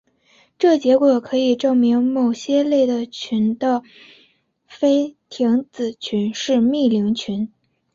[0.57, 3.83] 这结果可以证明某些类的群的
[4.65, 7.53] 菲廷子群是幂零群。